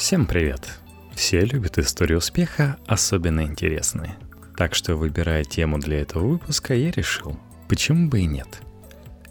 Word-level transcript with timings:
Всем 0.00 0.24
привет! 0.24 0.78
Все 1.14 1.44
любят 1.44 1.76
истории 1.76 2.14
успеха, 2.14 2.78
особенно 2.86 3.42
интересные. 3.42 4.16
Так 4.56 4.74
что, 4.74 4.96
выбирая 4.96 5.44
тему 5.44 5.78
для 5.78 6.00
этого 6.00 6.26
выпуска, 6.26 6.72
я 6.72 6.90
решил, 6.90 7.38
почему 7.68 8.08
бы 8.08 8.20
и 8.20 8.24
нет. 8.24 8.62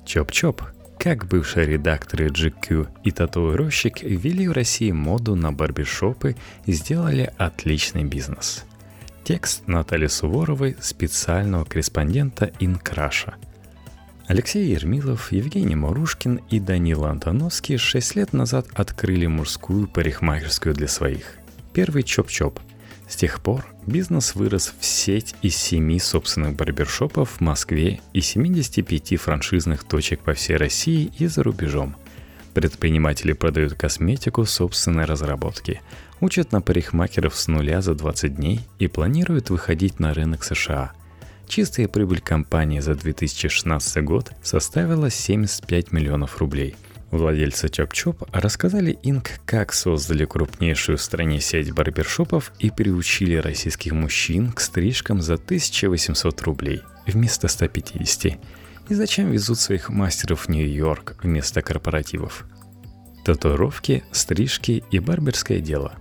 Чоп-чоп, 0.05 0.61
как 0.99 1.25
бывшие 1.25 1.65
редакторы 1.65 2.27
GQ 2.27 2.87
и 3.03 3.09
татуировщик 3.09 4.03
ввели 4.03 4.47
в 4.47 4.51
России 4.51 4.91
моду 4.91 5.33
на 5.33 5.51
барбершопы 5.51 6.35
и 6.67 6.71
сделали 6.71 7.33
отличный 7.39 8.03
бизнес. 8.03 8.63
Текст 9.23 9.65
Натальи 9.65 10.05
Суворовой, 10.05 10.77
специального 10.79 11.65
корреспондента 11.65 12.51
Инкраша– 12.59 13.33
Алексей 14.29 14.73
Ермилов, 14.73 15.31
Евгений 15.31 15.75
Марушкин 15.75 16.41
и 16.51 16.59
Данила 16.59 17.09
Антоновский 17.09 17.77
6 17.77 18.15
лет 18.15 18.31
назад 18.31 18.67
открыли 18.75 19.25
мужскую 19.25 19.87
парикмахерскую 19.87 20.75
для 20.75 20.87
своих. 20.87 21.33
Первый 21.73 22.03
чоп-чоп. 22.03 22.59
С 23.07 23.15
тех 23.15 23.41
пор 23.41 23.65
бизнес 23.87 24.35
вырос 24.35 24.71
в 24.79 24.85
сеть 24.85 25.33
из 25.41 25.55
7 25.55 25.97
собственных 25.97 26.55
барбершопов 26.55 27.37
в 27.37 27.39
Москве 27.39 28.01
и 28.13 28.21
75 28.21 29.19
франшизных 29.19 29.83
точек 29.83 30.19
по 30.19 30.35
всей 30.35 30.57
России 30.57 31.11
и 31.17 31.25
за 31.25 31.41
рубежом. 31.41 31.95
Предприниматели 32.53 33.33
продают 33.33 33.73
косметику 33.73 34.45
собственной 34.45 35.05
разработки, 35.05 35.81
учат 36.19 36.51
на 36.51 36.61
парикмахеров 36.61 37.35
с 37.35 37.47
нуля 37.47 37.81
за 37.81 37.95
20 37.95 38.35
дней 38.35 38.59
и 38.77 38.85
планируют 38.85 39.49
выходить 39.49 39.99
на 39.99 40.13
рынок 40.13 40.43
США– 40.43 40.91
Чистая 41.49 41.87
прибыль 41.87 42.21
компании 42.21 42.79
за 42.79 42.93
2016 42.93 44.03
год 44.03 44.31
составила 44.43 45.09
75 45.09 45.91
миллионов 45.91 46.37
рублей. 46.37 46.75
Владельцы 47.09 47.69
Чоп-Чоп 47.69 48.29
рассказали 48.31 48.99
Инк, 49.01 49.31
как 49.47 49.73
создали 49.73 50.25
крупнейшую 50.25 50.99
в 50.99 51.01
стране 51.01 51.41
сеть 51.41 51.71
барбершопов 51.73 52.53
и 52.59 52.69
приучили 52.69 53.35
российских 53.37 53.93
мужчин 53.93 54.51
к 54.51 54.59
стрижкам 54.59 55.23
за 55.23 55.33
1800 55.33 56.39
рублей 56.43 56.81
вместо 57.07 57.47
150 57.47 58.25
и 58.89 58.93
зачем 58.93 59.31
везут 59.31 59.57
своих 59.57 59.89
мастеров 59.89 60.45
в 60.45 60.49
Нью-Йорк 60.49 61.15
вместо 61.23 61.63
корпоративов. 61.63 62.45
Татуировки, 63.25 64.03
стрижки 64.11 64.83
и 64.91 64.99
барберское 64.99 65.61
дело. 65.61 65.93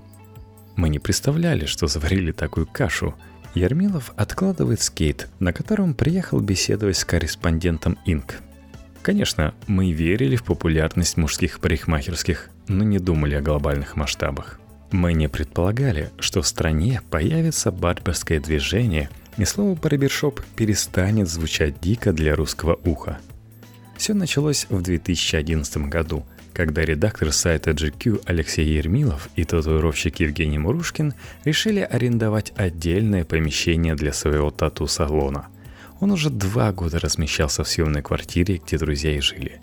Мы 0.77 0.91
не 0.91 0.98
представляли, 0.98 1.64
что 1.64 1.86
заварили 1.86 2.33
такую 2.33 2.67
кашу– 2.67 3.14
Ермилов 3.59 4.12
откладывает 4.17 4.81
скейт, 4.81 5.28
на 5.41 5.53
котором 5.53 5.95
приехал 5.95 6.41
беседовать 6.41 6.97
с 6.97 7.05
корреспондентом 7.05 7.98
Инк. 8.06 8.37
Конечно, 9.03 9.55
мы 9.67 9.92
верили 9.92 10.37
в 10.37 10.45
популярность 10.45 11.17
мужских 11.17 11.61
парикмахерских, 11.61 12.51
но 12.69 12.84
не 12.84 12.98
думали 12.98 13.34
о 13.34 13.42
глобальных 13.42 13.97
масштабах. 13.97 14.61
Мы 14.91 15.12
не 15.12 15.29
предполагали, 15.29 16.11
что 16.19 16.41
в 16.41 16.47
стране 16.47 17.03
появится 17.11 17.70
барберское 17.70 18.41
движение, 18.41 19.11
и 19.36 19.45
слово 19.45 19.75
«барбершоп» 19.75 20.41
перестанет 20.56 21.29
звучать 21.29 21.81
дико 21.81 22.12
для 22.12 22.34
русского 22.34 22.79
уха. 22.84 23.19
Все 23.97 24.14
началось 24.14 24.67
в 24.69 24.83
2011 24.83 25.89
году– 25.89 26.25
когда 26.59 26.84
редактор 26.84 27.31
сайта 27.31 27.70
GQ 27.70 28.23
Алексей 28.27 28.67
Ермилов 28.67 29.28
и 29.37 29.45
татуировщик 29.45 30.19
Евгений 30.19 30.59
Мурушкин 30.59 31.14
решили 31.45 31.78
арендовать 31.78 32.53
отдельное 32.56 33.25
помещение 33.25 33.95
для 33.95 34.12
своего 34.12 34.51
тату-салона. 34.51 35.47
Он 36.01 36.11
уже 36.11 36.31
два 36.31 36.73
года 36.73 36.98
размещался 36.98 37.62
в 37.62 37.69
съемной 37.69 38.03
квартире, 38.03 38.56
где 38.56 38.77
друзья 38.77 39.17
и 39.17 39.20
жили. 39.20 39.61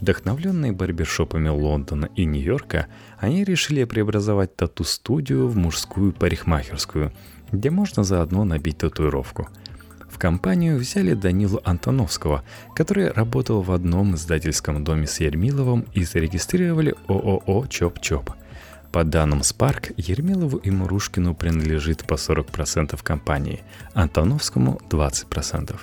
Вдохновленные 0.00 0.72
барбершопами 0.72 1.50
Лондона 1.50 2.08
и 2.16 2.24
Нью-Йорка, 2.24 2.88
они 3.20 3.44
решили 3.44 3.84
преобразовать 3.84 4.56
тату-студию 4.56 5.46
в 5.46 5.56
мужскую 5.56 6.12
парикмахерскую, 6.12 7.12
где 7.52 7.70
можно 7.70 8.02
заодно 8.02 8.42
набить 8.44 8.78
татуировку– 8.78 9.48
в 10.14 10.18
компанию 10.18 10.78
взяли 10.78 11.14
Данилу 11.14 11.60
Антоновского, 11.64 12.44
который 12.76 13.10
работал 13.10 13.62
в 13.62 13.72
одном 13.72 14.14
издательском 14.14 14.84
доме 14.84 15.08
с 15.08 15.18
Ермиловым 15.18 15.86
и 15.92 16.04
зарегистрировали 16.04 16.94
ООО 17.08 17.66
«Чоп-Чоп». 17.66 18.30
По 18.92 19.02
данным 19.02 19.40
Spark, 19.40 19.92
Ермилову 19.96 20.58
и 20.58 20.70
Мурушкину 20.70 21.34
принадлежит 21.34 22.06
по 22.06 22.14
40% 22.14 22.96
компании, 23.02 23.62
Антоновскому 23.94 24.80
20%. 24.88 25.76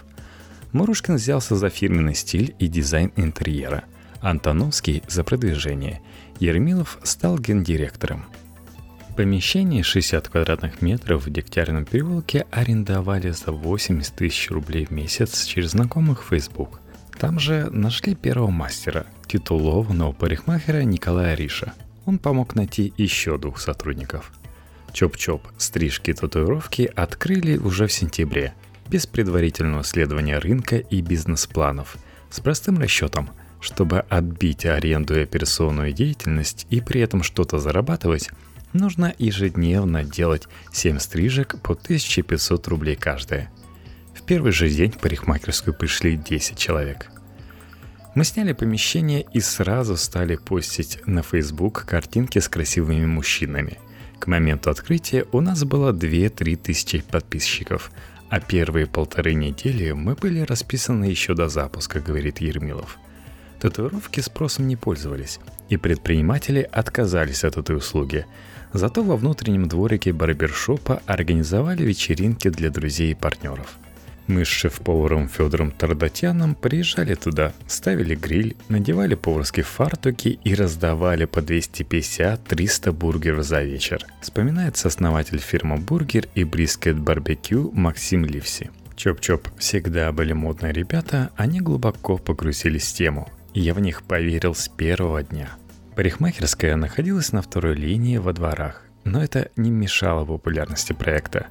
Мурушкин 0.72 1.16
взялся 1.16 1.58
за 1.58 1.70
фирменный 1.70 2.16
стиль 2.16 2.56
и 2.58 2.68
дизайн 2.68 3.12
интерьера, 3.18 3.84
Антоновский 4.22 5.04
за 5.10 5.26
продвижение, 5.26 6.02
Ермилов 6.40 7.00
стал 7.04 7.38
гендиректором– 7.38 8.24
Помещение 9.16 9.84
60 9.84 10.30
квадратных 10.30 10.82
метров 10.82 11.26
в 11.26 11.30
Дегтярном 11.30 11.84
переулке 11.84 12.48
арендовали 12.50 13.32
за 13.32 13.52
80 13.52 14.16
тысяч 14.16 14.50
рублей 14.50 14.86
в 14.86 14.92
месяц 14.92 15.44
через 15.44 15.72
знакомых 15.72 16.24
в 16.24 16.30
Facebook. 16.30 16.80
Там 17.20 17.38
же 17.38 17.70
нашли 17.72 18.16
первого 18.16 18.50
мастера, 18.50 19.06
титулованного 19.28 20.14
парикмахера 20.14 20.84
Николая 20.84 21.36
Риша. 21.36 21.74
Он 22.06 22.20
помог 22.20 22.56
найти 22.56 22.94
еще 22.98 23.38
двух 23.38 23.60
сотрудников. 23.60 24.32
Чоп-чоп, 24.94 25.42
стрижки 25.58 26.12
и 26.12 26.14
татуировки 26.14 26.90
открыли 26.96 27.58
уже 27.58 27.88
в 27.88 27.92
сентябре, 27.94 28.54
без 28.90 29.08
предварительного 29.08 29.82
исследования 29.82 30.40
рынка 30.40 30.78
и 30.78 31.02
бизнес-планов, 31.02 31.98
с 32.30 32.40
простым 32.40 32.80
расчетом– 32.80 33.30
чтобы 33.62 34.00
отбить 34.00 34.66
аренду 34.66 35.16
и 35.16 35.22
операционную 35.24 35.94
деятельность 35.94 36.66
и 36.70 36.82
при 36.82 37.00
этом 37.00 37.24
что-то 37.24 37.60
зарабатывать, 37.60 38.32
нужно 38.74 39.14
ежедневно 39.18 40.04
делать 40.04 40.48
7 40.72 41.00
стрижек 41.00 41.62
по 41.62 41.74
1500 41.74 42.68
рублей 42.68 42.96
каждая. 42.96 43.52
В 44.14 44.24
первый 44.24 44.52
же 44.52 44.70
день 44.70 44.92
в 44.92 45.00
парикмахерскую 45.00 45.74
пришли 45.74 46.18
10 46.18 46.58
человек. 46.58 47.10
Мы 48.14 48.26
сняли 48.26 48.52
помещение 48.52 49.26
и 49.34 49.40
сразу 49.40 49.96
стали 49.96 50.36
постить 50.36 51.00
на 51.06 51.24
Facebook 51.24 51.86
картинки 51.86 52.40
с 52.40 52.50
красивыми 52.50 53.06
мужчинами. 53.06 53.78
К 54.20 54.28
моменту 54.28 54.70
открытия 54.70 55.26
у 55.32 55.40
нас 55.40 55.64
было 55.64 55.94
2-3 55.94 56.58
тысячи 56.58 57.00
подписчиков, 57.00 57.90
а 58.30 58.40
первые 58.40 58.86
полторы 58.86 59.34
недели 59.34 59.92
мы 59.92 60.16
были 60.16 60.42
расписаны 60.42 61.06
еще 61.06 61.34
до 61.34 61.48
запуска, 61.48 62.00
говорит 62.00 62.40
Ермилов. 62.40 62.98
Татуировки 63.62 64.20
спросом 64.20 64.68
не 64.68 64.76
пользовались, 64.76 65.40
и 65.70 65.78
предприниматели 65.78 66.68
отказались 66.72 67.44
от 67.44 67.58
этой 67.58 67.78
услуги– 67.78 68.26
Зато 68.74 69.04
во 69.04 69.18
внутреннем 69.18 69.68
дворике 69.68 70.14
барбершопа 70.14 71.02
организовали 71.06 71.84
вечеринки 71.84 72.50
для 72.50 72.70
друзей 72.70 73.12
и 73.12 73.16
партнеров. 73.16 73.78
Мы 74.28 74.46
с 74.46 74.48
шеф-поваром 74.48 75.28
Федором 75.28 75.72
Тардатяном 75.72 76.56
приезжали 76.56 77.16
туда, 77.16 77.54
ставили 77.68 78.16
гриль, 78.16 78.56
надевали 78.70 79.16
поварские 79.16 79.66
фартуки 79.66 80.40
и 80.42 80.56
раздавали 80.56 81.26
по 81.26 81.40
250-300 81.40 82.92
бургеров 82.94 83.44
за 83.44 83.62
вечер, 83.64 84.06
вспоминает 84.22 84.78
сооснователь 84.78 85.40
«Ферма 85.40 85.78
Burger» 85.78 86.30
и 86.34 86.46
«Brisket 86.46 86.98
Barbecue» 86.98 87.72
Максим 87.74 88.24
Ливси. 88.24 88.70
Чоп-чоп 88.96 89.50
всегда 89.58 90.12
были 90.14 90.32
модные 90.32 90.72
ребята, 90.72 91.32
они 91.36 91.60
глубоко 91.60 92.18
погрузились 92.18 92.90
в 92.90 92.96
тему. 92.96 93.28
Я 93.54 93.74
в 93.74 93.80
них 93.80 94.04
поверил 94.04 94.56
с 94.56 94.68
первого 94.68 95.24
дня– 95.24 95.50
Парикмахерская 95.96 96.78
находилась 96.78 97.34
на 97.34 97.42
второй 97.42 97.76
линии 97.76 98.18
во 98.18 98.32
дворах, 98.32 98.84
но 99.04 99.22
это 99.22 99.52
не 99.58 99.72
мешало 99.72 100.26
популярности 100.26 100.94
проекта. 100.94 101.48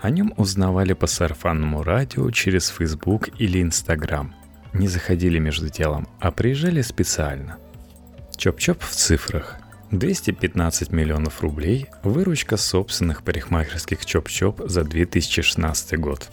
О 0.00 0.10
нем 0.10 0.32
узнавали 0.36 0.92
по 0.92 1.06
сарафанному 1.06 1.82
радио 1.82 2.30
через 2.30 2.68
Facebook 2.68 3.28
или 3.38 3.60
Instagram. 3.60 4.34
Не 4.72 4.86
заходили 4.86 5.38
между 5.38 5.68
делом, 5.68 6.08
а 6.20 6.30
приезжали 6.30 6.82
специально. 6.82 7.58
Чоп-чоп 8.36 8.78
в 8.80 8.94
цифрах. 8.94 9.58
215 9.90 10.92
миллионов 10.92 11.42
рублей– 11.42 11.88
выручка 12.04 12.56
собственных 12.56 13.24
парикмахерских 13.24 14.06
Чоп-Чоп 14.06 14.68
за 14.68 14.84
2016 14.84 15.98
год. 15.98 16.30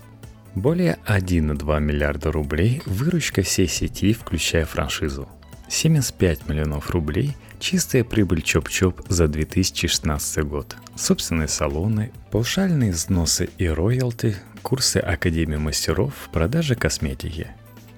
Более 0.58 0.98
1,2 1.06 1.80
миллиарда 1.80 2.32
рублей– 2.32 2.82
выручка 2.88 3.44
всей 3.44 3.68
сети, 3.68 4.12
включая 4.12 4.66
франшизу. 4.66 5.30
75 5.70 6.50
миллионов 6.50 6.90
рублей– 6.90 7.38
Чистая 7.60 8.04
прибыль 8.04 8.42
Чоп-Чоп 8.42 9.06
за 9.08 9.28
2016 9.28 10.44
год. 10.46 10.76
Собственные 10.96 11.48
салоны, 11.48 12.12
паушальные 12.32 12.92
взносы 12.92 13.50
и 13.60 13.68
роялти, 13.68 14.36
курсы 14.64 14.98
Академии 14.98 15.58
мастеров, 15.58 16.14
продажа 16.34 16.74
косметики. 16.74 17.50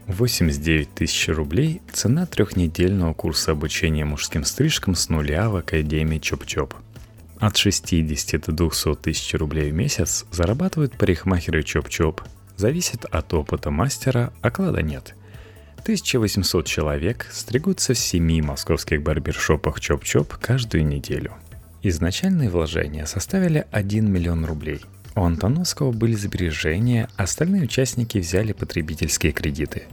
89 0.08 0.94
тысяч 0.94 1.30
рублей– 1.30 1.82
цена 1.94 2.26
трехнедельного 2.26 3.14
курса 3.14 3.54
обучения 3.54 4.04
мужским 4.04 4.44
стрижкам 4.44 4.96
с 4.96 5.08
нуля 5.08 5.50
в 5.50 5.56
Академии 5.56 6.20
Чоп-Чоп. 6.20 6.74
От 7.40 7.56
60 7.56 8.48
до 8.48 8.52
200 8.52 8.96
тысяч 8.96 9.34
рублей 9.36 9.72
в 9.72 9.76
месяц 9.76 10.26
зарабатывают 10.32 10.98
парикмахеры 10.98 11.62
Чоп-Чоп. 11.62 12.22
Зависит 12.60 13.06
от 13.06 13.34
опыта 13.34 13.72
мастера, 13.72 14.32
оклада 14.42 14.84
нет– 14.84 15.16
1800 15.80 16.66
человек 16.68 17.26
стригутся 17.32 17.94
в 17.94 17.98
семи 17.98 18.42
московских 18.42 19.02
барбершопах 19.02 19.80
Чоп-Чоп 19.80 20.36
каждую 20.40 20.86
неделю. 20.86 21.34
Изначальные 21.82 22.50
вложения 22.50 23.06
составили 23.06 23.66
1 23.72 24.12
миллион 24.12 24.46
рублей. 24.46 24.82
У 25.16 25.22
Антоновского 25.22 25.92
были 25.92 26.14
сбережения, 26.14 27.08
остальные 27.18 27.64
участники 27.64 28.20
взяли 28.20 28.52
потребительские 28.52 29.32
кредиты. 29.32 29.84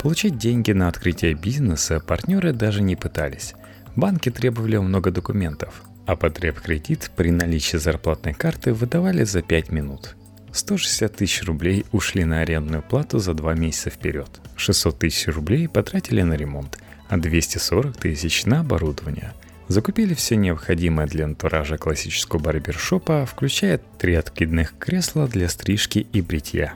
Получить 0.00 0.38
деньги 0.38 0.72
на 0.72 0.88
открытие 0.88 1.34
бизнеса 1.34 2.00
партнеры 2.00 2.52
даже 2.52 2.80
не 2.80 2.96
пытались. 2.96 3.54
Банки 3.96 4.30
требовали 4.30 4.76
много 4.76 5.10
документов, 5.10 5.82
а 6.06 6.16
потреб 6.16 6.60
кредит 6.60 7.10
при 7.16 7.30
наличии 7.30 7.76
зарплатной 7.76 8.34
карты 8.34 8.72
выдавали 8.72 9.24
за 9.24 9.42
5 9.42 9.72
минут. 9.72 10.16
160 10.54 11.16
тысяч 11.16 11.42
рублей 11.44 11.84
ушли 11.92 12.24
на 12.24 12.40
арендную 12.40 12.82
плату 12.82 13.18
за 13.18 13.34
два 13.34 13.54
месяца 13.54 13.90
вперед. 13.90 14.40
600 14.56 14.98
тысяч 14.98 15.28
рублей 15.28 15.68
потратили 15.68 16.22
на 16.22 16.34
ремонт, 16.34 16.78
а 17.08 17.18
240 17.18 17.96
тысяч 17.96 18.46
на 18.46 18.60
оборудование– 18.60 19.34
Закупили 19.68 20.12
все 20.12 20.36
необходимое 20.36 21.06
для 21.06 21.24
антуража 21.24 21.78
классического 21.78 22.38
барбершопа, 22.38 23.24
включая 23.24 23.80
три 23.98 24.14
откидных 24.14 24.74
кресла 24.78 25.26
для 25.26 25.48
стрижки 25.48 26.06
и 26.12 26.20
бритья. 26.20 26.74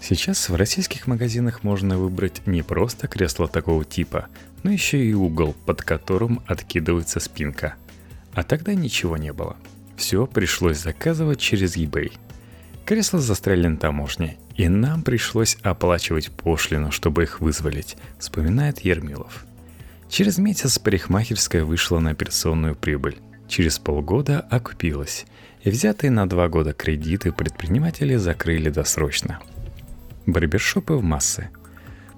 Сейчас 0.00 0.48
в 0.48 0.54
российских 0.54 1.06
магазинах 1.06 1.62
можно 1.64 1.98
выбрать 1.98 2.46
не 2.46 2.62
просто 2.62 3.08
кресло 3.08 3.48
такого 3.48 3.84
типа, 3.84 4.28
но 4.62 4.70
еще 4.70 5.04
и 5.04 5.12
угол, 5.12 5.54
под 5.66 5.82
которым 5.82 6.42
откидывается 6.46 7.18
спинка. 7.18 7.74
А 8.32 8.44
тогда 8.44 8.72
ничего 8.74 9.16
не 9.16 9.32
было. 9.32 9.56
Все 9.96 10.26
пришлось 10.26 10.78
заказывать 10.78 11.40
через 11.40 11.76
eBay. 11.76 12.12
Кресла 12.84 13.20
застряли 13.20 13.66
на 13.66 13.76
таможне, 13.76 14.36
и 14.56 14.68
нам 14.68 15.02
пришлось 15.02 15.56
оплачивать 15.62 16.30
пошлину, 16.30 16.90
чтобы 16.90 17.22
их 17.22 17.40
вызволить, 17.40 17.96
вспоминает 18.18 18.80
Ермилов– 18.80 19.44
Через 20.10 20.38
месяц 20.38 20.76
парикмахерская 20.80 21.64
вышла 21.64 22.00
на 22.00 22.10
операционную 22.10 22.74
прибыль. 22.74 23.18
Через 23.46 23.78
полгода 23.78 24.40
окупилась. 24.40 25.24
И 25.62 25.70
взятые 25.70 26.10
на 26.10 26.28
два 26.28 26.48
года 26.48 26.72
кредиты 26.72 27.30
предприниматели 27.30 28.16
закрыли 28.16 28.70
досрочно. 28.70 29.38
Барбершопы 30.26 30.94
в 30.94 31.02
массы. 31.02 31.50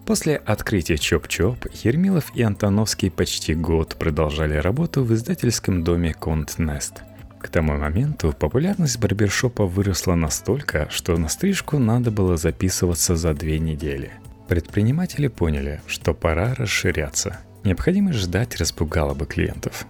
После 0.06 0.37
открытия 0.37 0.97
Чоп-Чоп 0.97 1.69
Ермилов 1.85 2.35
и 2.35 2.43
Антоновский 2.43 3.11
почти 3.11 3.55
год 3.55 3.97
продолжали 3.97 4.55
работу 4.55 5.05
в 5.05 5.12
издательском 5.12 5.85
доме 5.85 6.15
Конт 6.15 6.58
Нест. 6.58 7.03
К 7.43 7.49
тому 7.49 7.77
моменту 7.77 8.33
популярность 8.33 8.99
барбершопа 8.99 9.67
выросла 9.67 10.15
настолько, 10.15 10.89
что 10.91 11.17
на 11.19 11.29
стрижку 11.29 11.79
надо 11.79 12.11
было 12.11 12.37
записываться 12.37 13.17
за 13.17 13.35
две 13.35 13.59
недели. 13.59 14.12
Предприниматели 14.49 15.29
поняли, 15.29 15.83
что 15.87 16.15
пора 16.15 16.55
расширяться– 16.55 17.41
Необходимость 17.65 18.19
ждать 18.19 18.56
распугала 18.56 19.15
бы 19.15 19.27
клиентов. 19.27 19.87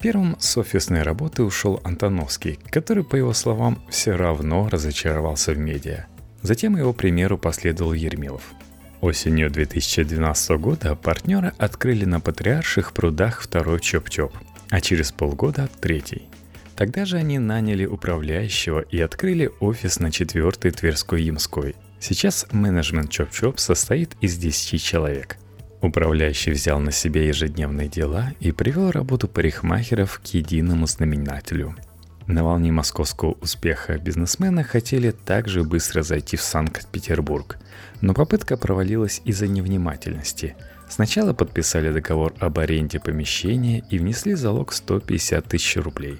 Первым 0.00 0.36
с 0.38 0.56
офисной 0.56 1.02
работы 1.02 1.42
ушел 1.42 1.80
Антоновский, 1.84 2.58
который, 2.70 3.04
по 3.04 3.16
его 3.16 3.34
словам, 3.34 3.82
все 3.90 4.12
равно 4.12 4.68
разочаровался 4.70 5.52
в 5.52 5.58
медиа. 5.58 6.06
Затем 6.40 6.76
его 6.78 6.94
примеру 6.94 7.36
последовал 7.36 7.92
Ермилов. 7.92 8.54
Осенью 9.02 9.50
2012 9.50 10.50
года 10.52 10.94
партнеры 10.94 11.52
открыли 11.58 12.06
на 12.06 12.20
Патриарших 12.20 12.94
прудах 12.94 13.42
второй 13.42 13.78
Чоп-Чоп, 13.80 14.32
а 14.70 14.80
через 14.80 15.12
полгода– 15.12 15.68
третий. 15.80 16.29
Тогда 16.80 17.04
же 17.04 17.18
они 17.18 17.38
наняли 17.38 17.84
управляющего 17.84 18.80
и 18.80 18.98
открыли 19.00 19.50
офис 19.60 20.00
на 20.00 20.10
4 20.10 20.50
Тверской 20.50 21.22
Ямской. 21.22 21.76
Сейчас 22.00 22.46
менеджмент 22.52 23.10
Чоп-Чоп 23.10 23.58
состоит 23.58 24.16
из 24.22 24.38
10 24.38 24.82
человек– 24.82 25.36
Управляющий 25.82 26.50
взял 26.50 26.78
на 26.78 26.90
себя 26.92 27.24
ежедневные 27.24 27.88
дела 27.88 28.32
и 28.40 28.52
привел 28.52 28.90
работу 28.90 29.28
парикмахеров 29.28 30.20
к 30.22 30.26
единому 30.26 30.86
знаменателю. 30.86 31.74
На 32.26 32.44
волне 32.44 32.70
московского 32.70 33.32
успеха 33.40 33.98
бизнесмены 33.98 34.62
хотели 34.62 35.10
также 35.10 35.64
быстро 35.64 36.02
зайти 36.02 36.36
в 36.36 36.42
Санкт-Петербург, 36.42 37.58
но 38.02 38.12
попытка 38.12 38.58
провалилась 38.58 39.22
из-за 39.24 39.48
невнимательности. 39.48 40.54
Сначала 40.88 41.32
подписали 41.32 41.92
договор 41.92 42.34
об 42.40 42.58
аренде 42.58 43.00
помещения 43.00 43.82
и 43.90 43.98
внесли 43.98 44.34
залог 44.34 44.72
150 44.72 45.46
тысяч 45.46 45.76
рублей, 45.76 46.18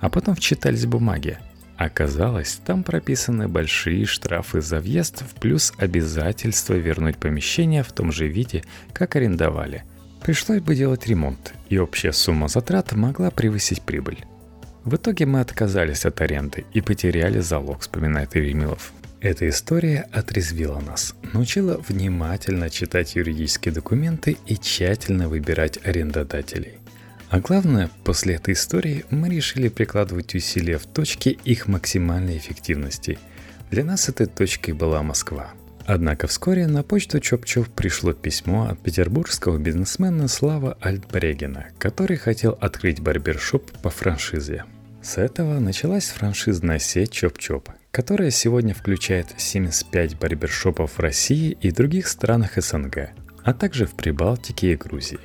а 0.00 0.08
потом 0.08 0.34
вчитались 0.34 0.86
бумаги– 0.86 1.38
Оказалось, 1.80 2.60
там 2.66 2.82
прописаны 2.82 3.48
большие 3.48 4.04
штрафы 4.04 4.60
за 4.60 4.80
въезд 4.80 5.22
в 5.22 5.34
плюс 5.40 5.72
обязательство 5.78 6.74
вернуть 6.74 7.16
помещение 7.16 7.82
в 7.82 7.90
том 7.90 8.12
же 8.12 8.28
виде, 8.28 8.64
как 8.92 9.16
арендовали. 9.16 9.84
Пришлось 10.20 10.60
бы 10.60 10.74
делать 10.74 11.06
ремонт, 11.06 11.54
и 11.70 11.78
общая 11.78 12.12
сумма 12.12 12.48
затрат 12.48 12.92
могла 12.92 13.30
превысить 13.30 13.80
прибыль. 13.80 14.26
В 14.84 14.96
итоге 14.96 15.24
мы 15.24 15.40
отказались 15.40 16.04
от 16.04 16.20
аренды 16.20 16.66
и 16.74 16.82
потеряли 16.82 17.40
залог, 17.40 17.80
вспоминает 17.80 18.34
Еремилов. 18.34 18.92
Эта 19.22 19.48
история 19.48 20.06
отрезвила 20.12 20.80
нас, 20.80 21.14
научила 21.32 21.82
внимательно 21.88 22.68
читать 22.68 23.16
юридические 23.16 23.72
документы 23.72 24.36
и 24.44 24.58
тщательно 24.58 25.30
выбирать 25.30 25.78
арендодателей. 25.82 26.74
А 27.30 27.38
главное, 27.38 27.88
после 28.04 28.34
этой 28.34 28.54
истории 28.54 29.04
мы 29.10 29.28
решили 29.28 29.68
прикладывать 29.68 30.34
усилия 30.34 30.78
в 30.78 30.86
точке 30.86 31.30
их 31.30 31.68
максимальной 31.68 32.36
эффективности. 32.36 33.20
Для 33.70 33.84
нас 33.84 34.08
этой 34.08 34.26
точкой 34.26 34.72
была 34.72 35.00
Москва. 35.04 35.52
Однако 35.86 36.26
вскоре 36.26 36.66
на 36.66 36.82
почту 36.82 37.18
Чоп-Чоп 37.18 37.68
пришло 37.68 38.12
письмо 38.12 38.68
от 38.68 38.80
петербургского 38.80 39.58
бизнесмена 39.58 40.26
Слава 40.26 40.76
Альтбрегена, 40.80 41.68
который 41.78 42.16
хотел 42.16 42.58
открыть 42.60 43.00
барбершоп 43.00 43.70
по 43.80 43.90
франшизе. 43.90 44.64
С 45.00 45.16
этого 45.16 45.60
началась 45.60 46.08
франшизная 46.08 46.80
сеть 46.80 47.12
Чоп-Чоп, 47.12 47.68
которая 47.92 48.30
сегодня 48.30 48.74
включает 48.74 49.28
75 49.36 50.18
барбершопов 50.18 50.98
в 50.98 51.00
России 51.00 51.56
и 51.60 51.70
других 51.70 52.08
странах 52.08 52.56
СНГ, 52.56 53.10
а 53.44 53.54
также 53.54 53.86
в 53.86 53.92
Прибалтике 53.92 54.72
и 54.72 54.76
Грузии. 54.76 55.20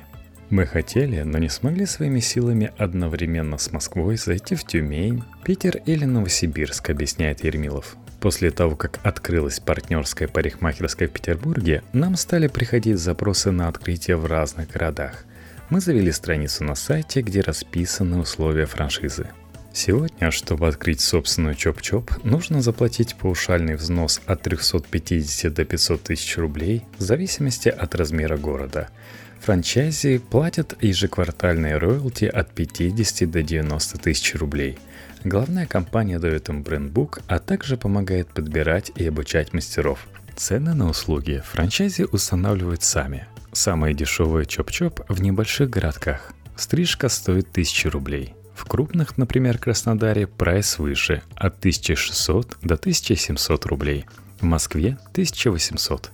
Мы 0.48 0.64
хотели, 0.64 1.22
но 1.22 1.38
не 1.38 1.48
смогли 1.48 1.86
своими 1.86 2.20
силами 2.20 2.72
одновременно 2.78 3.58
с 3.58 3.72
Москвой 3.72 4.16
зайти 4.16 4.54
в 4.54 4.64
Тюмень, 4.64 5.24
Питер 5.44 5.78
или 5.86 6.04
Новосибирск, 6.04 6.90
объясняет 6.90 7.42
Ермилов. 7.42 7.96
После 8.20 8.52
того, 8.52 8.76
как 8.76 9.00
открылась 9.02 9.58
партнерская 9.58 10.28
парикмахерская 10.28 11.08
в 11.08 11.12
Петербурге, 11.12 11.82
нам 11.92 12.14
стали 12.14 12.46
приходить 12.46 12.98
запросы 12.98 13.50
на 13.50 13.66
открытие 13.66 14.16
в 14.16 14.26
разных 14.26 14.70
городах. 14.70 15.24
Мы 15.68 15.80
завели 15.80 16.12
страницу 16.12 16.62
на 16.62 16.76
сайте, 16.76 17.22
где 17.22 17.40
расписаны 17.40 18.18
условия 18.18 18.66
франшизы. 18.66 19.28
Сегодня, 19.72 20.30
чтобы 20.30 20.68
открыть 20.68 21.00
собственную 21.00 21.56
Чоп-Чоп, 21.56 22.12
нужно 22.22 22.62
заплатить 22.62 23.16
паушальный 23.16 23.74
взнос 23.74 24.22
от 24.26 24.42
350 24.42 25.52
до 25.52 25.64
500 25.64 26.02
тысяч 26.04 26.38
рублей 26.38 26.84
в 26.98 27.02
зависимости 27.02 27.68
от 27.68 27.96
размера 27.96 28.36
города– 28.36 28.90
Франчайзи 29.46 30.18
платят 30.18 30.76
ежеквартальные 30.82 31.76
роялти 31.76 32.24
от 32.24 32.52
50 32.52 33.30
до 33.30 33.44
90 33.44 33.98
тысяч 33.98 34.34
рублей. 34.34 34.76
Главная 35.22 35.68
компания 35.68 36.18
дает 36.18 36.48
им 36.48 36.64
брендбук, 36.64 37.20
а 37.28 37.38
также 37.38 37.76
помогает 37.76 38.26
подбирать 38.26 38.90
и 38.96 39.06
обучать 39.06 39.52
мастеров. 39.52 40.08
Цены 40.34 40.74
на 40.74 40.88
услуги 40.88 41.44
франчайзи 41.46 42.08
устанавливают 42.10 42.82
сами. 42.82 43.28
Самые 43.52 43.94
дешевые 43.94 44.46
чоп-чоп 44.46 45.04
в 45.08 45.22
небольших 45.22 45.70
городках. 45.70 46.32
Стрижка 46.56 47.08
стоит 47.08 47.48
1000 47.52 47.88
рублей. 47.90 48.34
В 48.52 48.64
крупных, 48.64 49.16
например, 49.16 49.58
Краснодаре, 49.58 50.26
прайс 50.26 50.76
выше– 50.80 51.22
от 51.36 51.60
1600 51.60 52.56
до 52.62 52.74
1700 52.74 53.66
рублей. 53.66 54.06
В 54.40 54.42
Москве– 54.42 54.98
1800. 55.12 56.10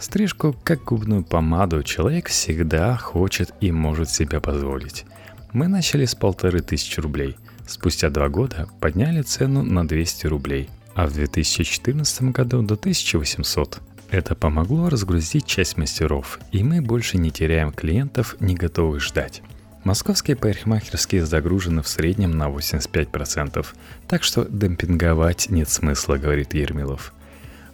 Стрижку, 0.00 0.56
как 0.64 0.84
губную 0.84 1.22
помаду, 1.22 1.82
человек 1.82 2.28
всегда 2.28 2.96
хочет 2.96 3.52
и 3.60 3.70
может 3.70 4.08
себе 4.08 4.40
позволить. 4.40 5.04
Мы 5.52 5.68
начали 5.68 6.06
с 6.06 6.14
полторы 6.14 6.60
тысячи 6.60 6.98
рублей. 7.00 7.36
Спустя 7.66 8.08
два 8.08 8.30
года 8.30 8.66
подняли 8.80 9.20
цену 9.20 9.62
на 9.62 9.86
200 9.86 10.26
рублей, 10.26 10.70
а 10.94 11.06
в 11.06 11.12
2014 11.12 12.22
году 12.32 12.62
до 12.62 12.74
1800. 12.74 13.80
Это 14.10 14.34
помогло 14.34 14.88
разгрузить 14.88 15.44
часть 15.44 15.76
мастеров, 15.76 16.40
и 16.50 16.64
мы 16.64 16.80
больше 16.80 17.18
не 17.18 17.30
теряем 17.30 17.70
клиентов, 17.70 18.36
не 18.40 18.54
готовых 18.54 19.02
ждать. 19.02 19.42
Московские 19.84 20.36
парикмахерские 20.36 21.26
загружены 21.26 21.82
в 21.82 21.88
среднем 21.88 22.30
на 22.30 22.48
85%, 22.48 23.66
так 24.08 24.22
что 24.22 24.46
демпинговать 24.46 25.50
нет 25.50 25.68
смысла, 25.68 26.16
говорит 26.16 26.54
Ермилов. 26.54 27.12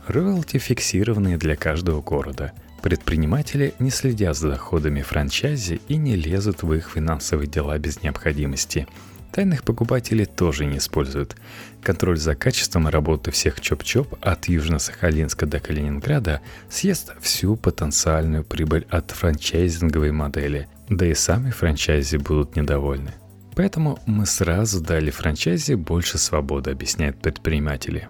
Роялти 0.07 0.59
фиксированные 0.59 1.37
для 1.37 1.57
каждого 1.57 2.01
города. 2.01 2.53
Предприниматели 2.81 3.75
не 3.81 3.91
следят 3.91 4.37
за 4.37 4.51
доходами 4.51 5.03
франчайзи 5.03 5.81
и 5.89 5.97
не 5.97 6.15
лезут 6.15 6.63
в 6.63 6.73
их 6.73 6.91
финансовые 6.95 7.49
дела 7.49 7.77
без 7.79 8.03
необходимости. 8.03 8.87
Тайных 9.33 9.65
покупателей 9.65 10.25
тоже 10.25 10.65
не 10.65 10.79
используют. 10.79 11.37
Контроль 11.83 12.19
за 12.19 12.37
качеством 12.37 12.87
работы 12.87 13.33
всех 13.33 13.61
чоп-чоп 13.61 14.17
от 14.21 14.49
Южно-Сахалинска 14.49 15.45
до 15.47 15.59
Калининграда 15.59 16.41
съест 16.71 17.13
всю 17.21 17.57
потенциальную 17.57 18.45
прибыль 18.45 18.87
от 18.89 19.11
франчайзинговой 19.11 20.13
модели, 20.13 20.69
да 20.89 21.05
и 21.05 21.15
сами 21.15 21.51
франчайзи 21.51 22.19
будут 22.19 22.55
недовольны. 22.55 23.13
Поэтому 23.57 23.99
мы 24.07 24.27
сразу 24.27 24.81
дали 24.81 25.11
франчайзе 25.11 25.77
больше 25.77 26.19
свободы, 26.19 26.71
объясняют 26.71 27.21
предприниматели. 27.21 28.09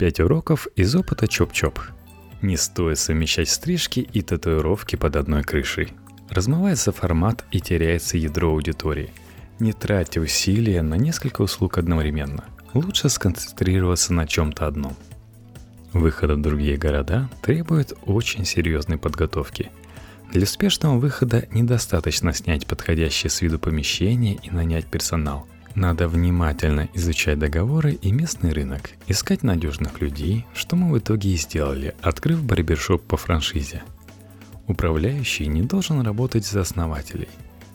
Пять 0.00 0.18
уроков 0.18 0.66
из 0.76 0.96
опыта 0.96 1.26
Чоп-Чоп. 1.26 1.78
Не 2.40 2.56
стоит 2.56 2.98
совмещать 2.98 3.50
стрижки 3.50 4.00
и 4.00 4.22
татуировки 4.22 4.96
под 4.96 5.14
одной 5.14 5.42
крышей. 5.42 5.92
Размывается 6.30 6.90
формат 6.90 7.44
и 7.50 7.60
теряется 7.60 8.16
ядро 8.16 8.48
аудитории. 8.48 9.12
Не 9.58 9.74
тратьте 9.74 10.18
усилия 10.20 10.80
на 10.80 10.94
несколько 10.94 11.42
услуг 11.42 11.76
одновременно. 11.76 12.46
Лучше 12.72 13.10
сконцентрироваться 13.10 14.14
на 14.14 14.26
чем-то 14.26 14.66
одном. 14.66 14.96
Выход 15.92 16.30
в 16.30 16.40
другие 16.40 16.78
города 16.78 17.28
требует 17.42 17.92
очень 18.06 18.46
серьезной 18.46 18.96
подготовки– 18.96 19.70
для 20.32 20.44
успешного 20.44 20.96
выхода 20.96 21.48
недостаточно 21.50 22.32
снять 22.32 22.64
подходящее 22.64 23.30
с 23.30 23.42
виду 23.42 23.58
помещение 23.58 24.38
и 24.40 24.50
нанять 24.50 24.86
персонал. 24.86 25.48
Надо 25.74 26.08
внимательно 26.08 26.88
изучать 26.94 27.38
договоры 27.38 27.92
и 27.92 28.10
местный 28.10 28.52
рынок, 28.52 28.90
искать 29.06 29.42
надежных 29.42 30.00
людей, 30.00 30.44
что 30.52 30.74
мы 30.74 30.92
в 30.92 30.98
итоге 30.98 31.30
и 31.30 31.36
сделали, 31.36 31.94
открыв 32.02 32.42
барбершоп 32.42 33.02
по 33.04 33.16
франшизе. 33.16 33.82
Управляющий 34.66 35.46
не 35.46 35.62
должен 35.62 36.00
работать 36.00 36.44
за 36.44 36.62
основателей. 36.62 37.28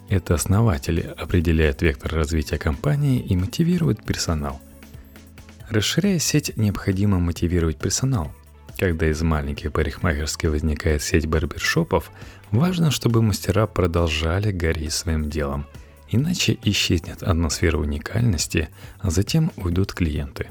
Это 0.09 0.35
основатели 0.35 1.01
определяют 1.17 1.81
вектор 1.81 2.13
развития 2.13 2.57
компании 2.57 3.19
и 3.19 3.35
мотивируют 3.35 4.03
персонал. 4.03 4.61
Расширяя 5.69 6.19
сеть, 6.19 6.55
необходимо 6.57 7.19
мотивировать 7.19 7.77
персонал, 7.77 8.31
когда 8.77 9.09
из 9.09 9.21
маленькой 9.21 9.69
парикмахерской 9.69 10.49
возникает 10.49 11.01
сеть 11.01 11.25
барбершопов, 11.27 12.11
важно, 12.51 12.91
чтобы 12.91 13.21
мастера 13.21 13.65
продолжали 13.67 14.51
гореть 14.51 14.93
своим 14.93 15.29
делом. 15.29 15.65
Иначе 16.09 16.57
исчезнет 16.63 17.23
атмосфера 17.23 17.77
уникальности, 17.77 18.69
а 18.99 19.09
затем 19.09 19.51
уйдут 19.57 19.93
клиенты. 19.93 20.49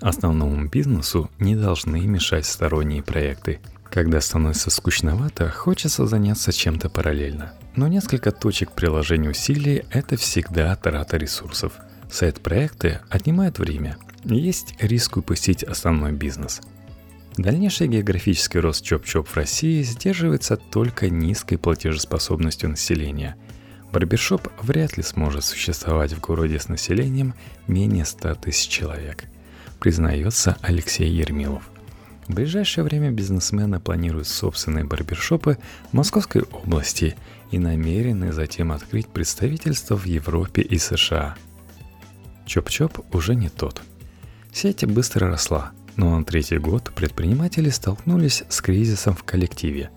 Основному 0.00 0.68
бизнесу 0.68 1.30
не 1.38 1.56
должны 1.56 2.06
мешать 2.06 2.46
сторонние 2.46 3.02
проекты. 3.02 3.60
Когда 3.90 4.20
становится 4.20 4.70
скучновато, 4.70 5.50
хочется 5.50 6.06
заняться 6.06 6.52
чем-то 6.52 6.90
параллельно. 6.90 7.54
Но 7.74 7.88
несколько 7.88 8.30
точек 8.30 8.72
приложения 8.72 9.30
усилий– 9.30 9.84
это 9.90 10.16
всегда 10.16 10.76
трата 10.76 11.16
ресурсов. 11.16 11.72
Сайт-проекты 12.10 13.00
отнимают 13.08 13.58
время. 13.58 13.96
Есть 14.24 14.74
риск 14.80 15.16
упустить 15.16 15.62
основной 15.62 16.12
бизнес– 16.12 16.60
Дальнейший 17.38 17.86
географический 17.86 18.58
рост 18.58 18.84
чоп-чоп 18.84 19.28
в 19.28 19.36
России 19.36 19.80
сдерживается 19.82 20.56
только 20.56 21.08
низкой 21.08 21.56
платежеспособностью 21.56 22.68
населения. 22.68 23.36
Барбершоп 23.92 24.48
вряд 24.62 24.96
ли 24.96 25.02
сможет 25.02 25.44
существовать 25.44 26.12
в 26.12 26.20
городе 26.20 26.58
с 26.58 26.68
населением 26.68 27.34
менее 27.66 28.04
100 28.04 28.34
тысяч 28.36 28.68
человек, 28.68 29.24
признается 29.80 30.56
Алексей 30.60 31.08
Ермилов. 31.10 31.62
В 32.26 32.34
ближайшее 32.34 32.84
время 32.84 33.10
бизнесмены 33.10 33.80
планируют 33.80 34.28
собственные 34.28 34.84
барбершопы 34.84 35.56
в 35.90 35.94
Московской 35.94 36.42
области 36.42 37.16
и 37.50 37.58
намерены 37.58 38.32
затем 38.32 38.72
открыть 38.72 39.08
представительство 39.08 39.96
в 39.96 40.04
Европе 40.04 40.60
и 40.60 40.76
США. 40.78 41.36
Чоп-чоп 42.46 43.04
уже 43.12 43.34
не 43.34 43.48
тот. 43.48 43.82
Сеть 44.52 44.84
быстро 44.86 45.28
росла– 45.28 45.72
но 45.98 46.16
на 46.16 46.24
третий 46.24 46.58
год 46.58 46.92
предприниматели 46.94 47.70
столкнулись 47.70 48.44
с 48.48 48.60
кризисом 48.60 49.16
в 49.16 49.24
коллективе. 49.24 49.90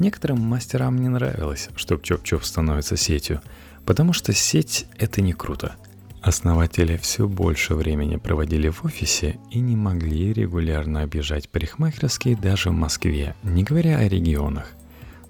Некоторым 0.00 0.40
мастерам 0.40 0.96
не 0.96 1.08
нравилось, 1.08 1.68
что 1.76 1.94
Чоп-Чоп 1.94 2.42
становится 2.42 2.96
сетью, 2.96 3.40
потому 3.86 4.12
что 4.12 4.32
сеть– 4.32 4.86
это 4.98 5.20
не 5.20 5.32
круто. 5.32 5.76
Основатели 6.20 6.96
все 6.96 7.28
больше 7.28 7.76
времени 7.76 8.16
проводили 8.16 8.68
в 8.68 8.84
офисе 8.84 9.38
и 9.52 9.60
не 9.60 9.76
могли 9.76 10.32
регулярно 10.32 11.02
объезжать 11.02 11.48
парикмахерские 11.48 12.34
даже 12.34 12.70
в 12.70 12.72
Москве, 12.72 13.36
не 13.44 13.62
говоря 13.62 13.98
о 13.98 14.08
регионах. 14.08 14.72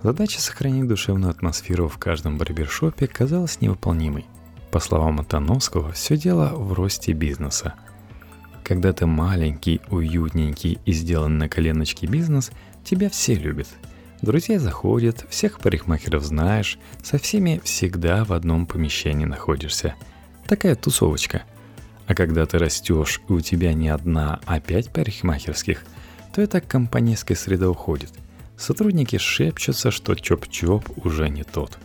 Задача 0.03 0.41
сохранить 0.41 0.89
душевную 0.89 1.31
атмосферу 1.31 1.89
в 1.89 1.99
каждом 1.99 2.39
барбершопе 2.39 3.07
казалась 3.07 3.61
невыполнимой. 3.61 4.25
По 4.71 4.81
словам 4.81 5.21
Атановского, 5.21 5.93
все 5.93 6.17
дело 6.17 6.55
в 6.55 6.73
росте 6.73 7.13
бизнеса– 7.13 7.75
когда 8.71 8.93
ты 8.93 9.05
маленький, 9.05 9.81
уютненький 9.89 10.79
и 10.85 10.93
сделан 10.93 11.39
на 11.39 11.49
коленочке 11.49 12.07
бизнес, 12.07 12.53
тебя 12.85 13.11
все 13.11 13.35
любят. 13.35 13.67
Друзья 14.23 14.59
заходят, 14.59 15.25
всех 15.31 15.61
парикмахеров 15.61 16.25
знаешь, 16.25 16.79
со 17.03 17.19
всеми 17.19 17.61
всегда 17.65 18.25
в 18.25 18.33
одном 18.33 18.67
помещении 18.67 19.25
находишься. 19.25 19.95
Такая 20.47 20.75
тусовочка. 20.75 21.43
А 22.07 22.15
когда 22.15 22.45
ты 22.45 22.59
растешь 22.59 23.21
и 23.29 23.33
у 23.33 23.41
тебя 23.41 23.73
не 23.73 23.89
одна, 23.89 24.41
а 24.47 24.61
пять 24.61 24.91
парикмахерских, 24.91 25.85
то 26.35 26.43
эта 26.43 26.61
компанейская 26.61 27.37
среда 27.37 27.71
уходит. 27.71 28.13
Сотрудники 28.57 29.17
шепчутся, 29.17 29.91
что 29.91 30.13
чоп-чоп 30.13 30.91
уже 31.05 31.29
не 31.29 31.45
тот. 31.45 31.79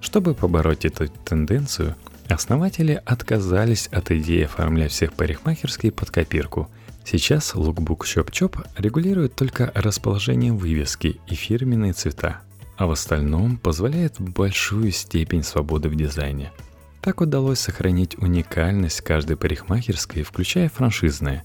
Чтобы 0.00 0.34
побороть 0.34 0.84
эту 0.84 1.08
тенденцию, 1.08 1.96
Основатели 2.28 3.00
отказались 3.04 3.86
от 3.92 4.10
идеи 4.10 4.44
оформлять 4.44 4.90
всех 4.90 5.12
парикмахерские 5.12 5.92
под 5.92 6.10
копирку. 6.10 6.68
Сейчас 7.06 7.54
лукбук 7.54 8.04
Чоп-Чоп 8.04 8.66
регулирует 8.76 9.36
только 9.36 9.70
расположение 9.76 10.52
вывески 10.52 11.20
и 11.28 11.36
фирменные 11.36 11.92
цвета, 11.92 12.40
а 12.76 12.88
в 12.88 12.90
остальном 12.90 13.58
позволяет 13.58 14.16
большую 14.18 14.90
степень 14.90 15.44
свободы 15.44 15.88
в 15.88 15.94
дизайне. 15.94 16.50
Так 17.02 17.20
удалось 17.20 17.60
сохранить 17.60 18.18
уникальность 18.18 19.02
каждой 19.02 19.36
парикмахерской, 19.36 20.24
включая 20.24 20.68
франшизные. 20.68 21.44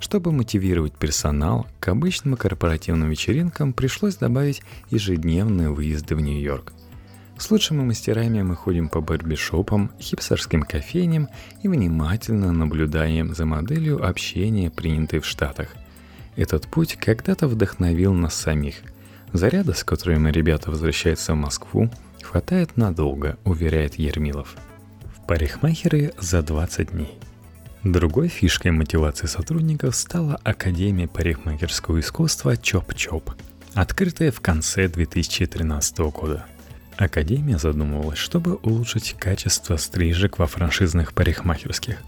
Чтобы 0.00 0.32
мотивировать 0.32 0.96
персонал, 0.96 1.66
к 1.80 1.88
обычным 1.88 2.38
корпоративным 2.38 3.10
вечеринкам 3.10 3.74
пришлось 3.74 4.16
добавить 4.16 4.62
ежедневные 4.88 5.68
выезды 5.68 6.16
в 6.16 6.20
Нью-Йорк– 6.22 6.72
с 7.36 7.50
лучшими 7.50 7.82
мастерами 7.82 8.42
мы 8.42 8.54
ходим 8.54 8.88
по 8.88 9.00
барбершопам, 9.00 9.90
хипстерским 10.00 10.62
кофейням 10.62 11.28
и 11.62 11.68
внимательно 11.68 12.52
наблюдаем 12.52 13.34
за 13.34 13.44
моделью 13.44 14.06
общения, 14.06 14.70
принятой 14.70 15.18
в 15.18 15.26
Штатах. 15.26 15.68
Этот 16.36 16.68
путь 16.68 16.96
когда-то 16.96 17.48
вдохновил 17.48 18.12
нас 18.12 18.34
самих. 18.34 18.76
Заряда, 19.32 19.74
с 19.74 19.82
которыми 19.82 20.30
ребята 20.30 20.70
возвращаются 20.70 21.34
в 21.34 21.36
Москву, 21.36 21.90
хватает 22.22 22.76
надолго, 22.76 23.36
уверяет 23.44 23.96
Ермилов. 23.96 24.54
В 25.16 25.26
парикмахеры 25.26 26.12
за 26.18 26.40
20 26.42 26.92
дней. 26.92 27.18
Другой 27.82 28.28
фишкой 28.28 28.70
мотивации 28.70 29.26
сотрудников 29.26 29.96
стала 29.96 30.38
Академия 30.44 31.08
парикмахерского 31.08 31.98
искусства 31.98 32.56
Chop-Chop, 32.56 33.32
открытая 33.74 34.30
в 34.30 34.40
конце 34.40 34.88
2013 34.88 35.98
года– 35.98 36.46
Академия 36.96 37.58
задумывалась, 37.58 38.18
чтобы 38.18 38.54
улучшить 38.56 39.16
качество 39.18 39.76
стрижек 39.76 40.38
во 40.38 40.46
франшизных 40.46 41.12
парикмахерских. 41.12 41.98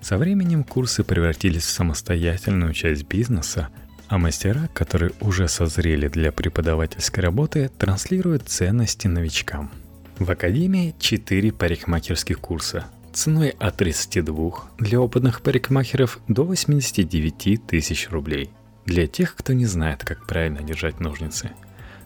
Со 0.00 0.16
временем 0.18 0.64
курсы 0.64 1.02
превратились 1.02 1.64
в 1.64 1.70
самостоятельную 1.70 2.72
часть 2.72 3.06
бизнеса, 3.06 3.68
а 4.08 4.18
мастера, 4.18 4.68
которые 4.72 5.12
уже 5.20 5.48
созрели 5.48 6.08
для 6.08 6.32
преподавательской 6.32 7.22
работы, 7.22 7.70
транслируют 7.76 8.48
ценности 8.48 9.08
новичкам. 9.08 9.70
В 10.18 10.30
Академии 10.30 10.94
4 10.98 11.52
парикмахерских 11.52 12.38
курса 12.40 12.86
ценой 13.12 13.50
от 13.58 13.76
32 13.76 14.52
для 14.78 15.00
опытных 15.00 15.42
парикмахеров 15.42 16.20
до 16.28 16.44
89 16.44 17.66
тысяч 17.66 18.08
рублей. 18.10 18.50
Для 18.86 19.06
тех, 19.06 19.34
кто 19.34 19.52
не 19.52 19.66
знает, 19.66 20.04
как 20.04 20.26
правильно 20.26 20.62
держать 20.62 21.00
ножницы. 21.00 21.50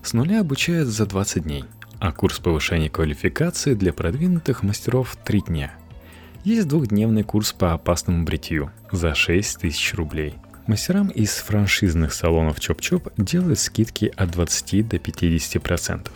С 0.02 0.12
нуля 0.12 0.40
обучают 0.40 0.88
за 0.88 1.07
20 1.07 1.43
дней– 1.43 1.64
а 2.04 2.12
курс 2.12 2.38
повышения 2.38 2.90
квалификации 2.90 3.73
для 3.73 3.90
продвинутых 3.94 4.62
мастеров 4.62 5.16
3 5.25 5.40
дня. 5.46 5.73
Есть 6.44 6.68
двухдневный 6.68 7.23
курс 7.23 7.54
по 7.54 7.73
опасному 7.73 8.25
бритью 8.25 8.70
за 8.92 9.14
6 9.14 9.61
тысяч 9.61 9.94
рублей. 9.94 10.34
Мастерам 10.66 11.08
из 11.08 11.30
франшизных 11.37 12.12
салонов 12.12 12.61
Chop-Chop 12.61 13.11
делают 13.16 13.58
скидки 13.58 14.12
от 14.14 14.32
20 14.32 14.87
до 14.87 14.96
50%. 14.99 16.11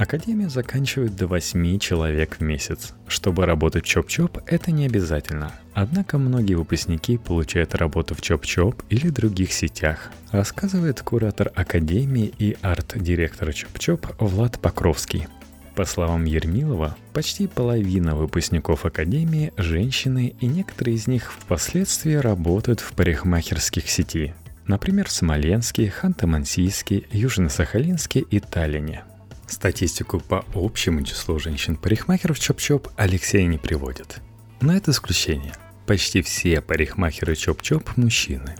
Академия 0.00 0.48
заканчивает 0.48 1.14
до 1.14 1.26
8 1.26 1.78
человек 1.78 2.36
в 2.38 2.40
месяц. 2.40 2.94
Чтобы 3.06 3.44
работать 3.44 3.84
в 3.84 3.86
Chop-Chop, 3.86 4.42
это 4.46 4.72
не 4.72 4.86
обязательно. 4.86 5.52
Однако 5.74 6.16
многие 6.16 6.54
выпускники 6.54 7.18
получают 7.18 7.74
работу 7.74 8.14
в 8.14 8.22
Chop-Chop 8.22 8.82
или 8.88 9.10
других 9.10 9.52
сетях, 9.52 10.10
рассказывает 10.32 11.02
куратор 11.02 11.52
Академии 11.54 12.32
и 12.38 12.56
арт-директор 12.62 13.50
Chop-Chop 13.50 14.14
Влад 14.18 14.58
Покровский. 14.58 15.28
По 15.74 15.84
словам 15.84 16.24
Ермилова, 16.24 16.96
почти 17.12 17.46
половина 17.46 18.16
выпускников 18.16 18.86
Академии– 18.86 19.52
женщины, 19.58 20.34
и 20.40 20.46
некоторые 20.46 20.96
из 20.96 21.08
них 21.08 21.30
впоследствии 21.30 22.14
работают 22.14 22.80
в 22.80 22.94
парикмахерских 22.94 23.90
сети. 23.90 24.32
Например, 24.66 25.06
в 25.08 25.12
Смоленске, 25.12 25.92
Ханты-Мансийске, 25.94 27.04
Южно-Сахалинске 27.12 28.20
и 28.20 28.40
Таллине– 28.40 29.04
Статистику 29.50 30.20
по 30.20 30.44
общему 30.54 31.02
числу 31.02 31.40
женщин-парикмахеров 31.40 32.38
Чоп-Чоп 32.38 32.88
Алексей 32.96 33.44
не 33.46 33.58
приводит. 33.58 34.22
Но 34.60 34.76
это 34.76 34.92
исключение. 34.92 35.54
Почти 35.86 36.22
все 36.22 36.60
парикмахеры 36.60 37.34
Чоп-Чоп– 37.34 37.90
мужчины. 37.96 38.54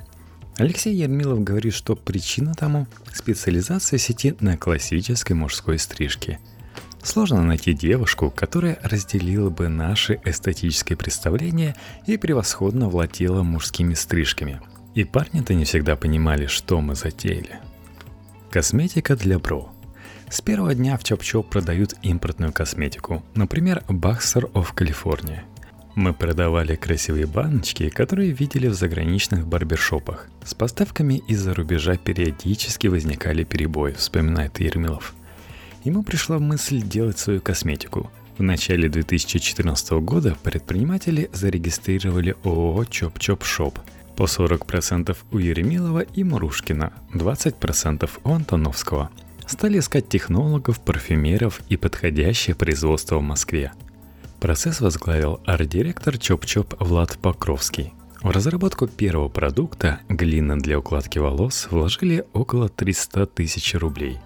Алексей 0.57 0.93
Ермилов 0.93 1.45
говорит, 1.45 1.75
что 1.75 1.95
причина 1.95 2.55
тому– 2.55 2.89
специализация 3.15 4.01
сети 4.01 4.35
на 4.41 4.57
классической 4.57 5.35
мужской 5.35 5.79
стрижке. 5.79 6.41
Сложно 7.05 7.45
найти 7.45 7.73
девушку, 7.73 8.29
которая 8.29 8.77
разделила 8.83 9.49
бы 9.49 9.69
наши 9.69 10.21
эстетические 10.25 10.97
представления 10.97 11.77
и 12.09 12.17
превосходно 12.17 12.89
владела 12.89 13.45
мужскими 13.45 13.95
стрижками. 13.95 14.61
И 14.97 15.05
парни-то 15.05 15.55
не 15.55 15.65
всегда 15.65 15.95
понимали, 15.95 16.47
что 16.47 16.81
мы 16.81 16.97
затеяли. 16.97 17.61
Косметика 18.51 19.15
для 19.15 19.39
бро– 19.39 19.73
с 20.31 20.41
первого 20.41 20.77
дня 20.77 20.97
в 20.97 21.03
Чоп-Чоп 21.03 21.51
продают 21.51 21.95
импортную 22.03 22.53
косметику, 22.53 23.25
например, 23.35 23.83
Baxter 23.89 24.51
of 24.53 24.69
California. 24.77 25.41
Мы 25.97 26.15
продавали 26.15 26.77
красивые 26.77 27.27
баночки, 27.27 27.89
которые 27.89 28.31
видели 28.31 28.69
в 28.69 28.75
заграничных 28.75 29.45
барбершопах. 29.45 30.29
С 30.45 30.55
поставками 30.55 31.21
из-за 31.27 31.53
рубежа 31.53 31.97
периодически 31.97 32.87
возникали 32.87 33.43
перебои, 33.43 33.93
вспоминает 33.93 34.61
Ермилов. 34.61 35.15
Ему 35.83 36.05
пришла 36.05 36.39
мысль 36.39 36.81
делать 36.81 37.19
свою 37.19 37.41
косметику. 37.41 38.09
В 38.39 38.43
начале 38.45 38.89
2014 38.89 39.91
года 39.91 40.37
предприниматели 40.45 41.29
зарегистрировали 41.33 42.37
ООО 42.45 42.85
Chop-Chop 42.85 43.43
Shop. 43.43 43.81
По 44.15 44.25
40% 44.25 45.17
у 45.33 45.39
Ермилова 45.39 46.01
и 46.01 46.23
Мурушкина, 46.23 46.93
20% 47.15 48.09
у 48.23 48.33
Антоновского– 48.33 49.11
стали 49.51 49.81
искать 49.81 50.09
технологов, 50.09 50.81
парфюмеров 50.81 51.61
и 51.69 51.77
подходящее 51.77 52.55
производство 52.55 53.17
в 53.17 53.23
Москве. 53.23 53.73
Процесс 54.39 54.81
возглавил 54.81 55.41
арт-директор 55.45 56.15
Chop-Chop 56.15 56.77
Влад 56.79 57.19
Покровский. 57.19 57.93
В 58.23 58.31
разработку 58.31 58.87
первого 58.87 59.29
продукта, 59.29 60.01
глины 60.09 60.57
для 60.57 60.79
укладки 60.79 61.19
волос, 61.19 61.69
вложили 61.71 62.25
около 62.33 62.69
300 62.69 63.27
тысяч 63.27 63.75
рублей. 63.75 64.19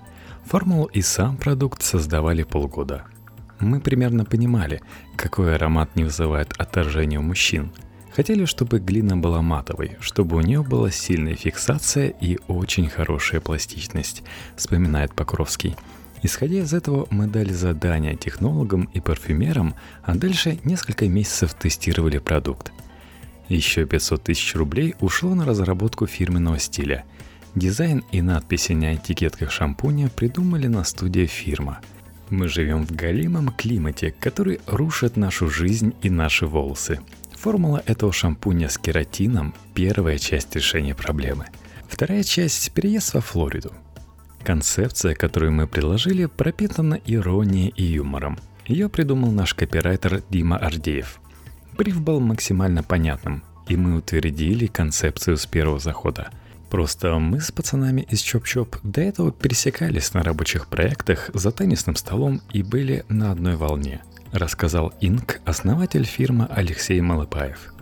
Формулу 0.44 0.86
и 0.86 1.00
сам 1.00 1.36
продукт 1.36 1.82
создавали 1.82 2.42
полгода. 2.42 3.04
Мы 3.60 3.80
примерно 3.80 4.24
понимали, 4.24 4.82
какой 5.16 5.54
аромат 5.54 5.96
не 5.96 6.04
вызывает 6.04 6.52
отторжения 6.58 7.18
у 7.18 7.22
мужчин– 7.22 7.72
Хотели, 8.14 8.44
чтобы 8.44 8.78
глина 8.78 9.16
была 9.16 9.42
матовой, 9.42 9.96
чтобы 9.98 10.36
у 10.36 10.40
нее 10.40 10.62
была 10.62 10.92
сильная 10.92 11.34
фиксация 11.34 12.10
и 12.20 12.38
очень 12.46 12.88
хорошая 12.88 13.40
пластичность, 13.40 14.22
вспоминает 14.56 15.12
Покровский. 15.14 15.74
Исходя 16.22 16.60
из 16.60 16.72
этого, 16.72 17.08
мы 17.10 17.26
дали 17.26 17.52
задание 17.52 18.14
технологам 18.14 18.88
и 18.94 19.00
парфюмерам, 19.00 19.74
а 20.04 20.14
дальше 20.14 20.60
несколько 20.62 21.08
месяцев 21.08 21.54
тестировали 21.54 22.18
продукт. 22.18 22.72
Еще 23.48 23.84
500 23.84 24.22
тысяч 24.22 24.54
рублей 24.54 24.94
ушло 25.00 25.34
на 25.34 25.44
разработку 25.44 26.06
фирменного 26.06 26.60
стиля. 26.60 27.04
Дизайн 27.56 28.04
и 28.12 28.22
надписи 28.22 28.72
на 28.72 28.94
этикетках 28.94 29.50
шампуня 29.50 30.08
придумали 30.08 30.68
на 30.68 30.84
студии 30.84 31.26
фирма. 31.26 31.80
Мы 32.30 32.48
живем 32.48 32.86
в 32.86 32.92
галимом 32.92 33.48
климате, 33.48 34.14
который 34.18 34.60
рушит 34.66 35.16
нашу 35.16 35.50
жизнь 35.50 35.94
и 36.00 36.10
наши 36.10 36.46
волосы. 36.46 37.00
Формула 37.44 37.82
этого 37.84 38.10
шампуня 38.10 38.70
с 38.70 38.78
кератином– 38.78 39.52
первая 39.74 40.16
часть 40.16 40.56
решения 40.56 40.94
проблемы. 40.94 41.44
Вторая 41.86 42.22
часть– 42.22 42.72
переезд 42.74 43.12
во 43.12 43.20
Флориду. 43.20 43.70
Концепция, 44.42 45.14
которую 45.14 45.52
мы 45.52 45.66
предложили, 45.66 46.24
пропитана 46.24 46.94
иронией 47.04 47.68
и 47.76 47.82
юмором. 47.82 48.38
Ее 48.64 48.88
придумал 48.88 49.30
наш 49.30 49.52
копирайтер 49.52 50.22
Дима 50.30 50.56
Ардеев. 50.56 51.20
Бриф 51.76 52.00
был 52.00 52.18
максимально 52.18 52.82
понятным, 52.82 53.44
и 53.68 53.76
мы 53.76 53.98
утвердили 53.98 54.64
концепцию 54.64 55.36
с 55.36 55.44
первого 55.44 55.78
захода. 55.78 56.30
Просто 56.70 57.18
мы 57.18 57.42
с 57.42 57.52
пацанами 57.52 58.06
из 58.08 58.22
Чоп-Чоп 58.22 58.78
до 58.82 59.02
этого 59.02 59.32
пересекались 59.32 60.14
на 60.14 60.22
рабочих 60.22 60.66
проектах 60.68 61.28
за 61.34 61.50
теннисным 61.50 61.96
столом 61.96 62.40
и 62.54 62.62
были 62.62 63.04
на 63.10 63.32
одной 63.32 63.56
волне– 63.56 64.00
рассказал 64.34 64.92
Инк, 65.00 65.40
основатель 65.44 66.04
фирмы 66.04 66.46
Алексей 66.50 67.00
Малыпаев. 67.00 67.72